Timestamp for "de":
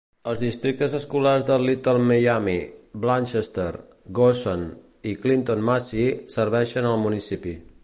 1.49-1.57